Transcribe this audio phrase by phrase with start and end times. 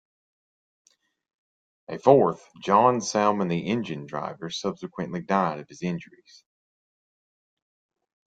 [1.87, 6.43] A fourth, John Salmon the engine driver, subsequently died of his injuries.